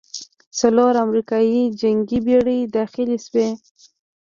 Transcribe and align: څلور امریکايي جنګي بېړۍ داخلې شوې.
څلور 0.59 0.93
امریکايي 1.05 1.61
جنګي 1.79 2.19
بېړۍ 2.25 2.59
داخلې 2.75 3.17
شوې. 3.25 3.49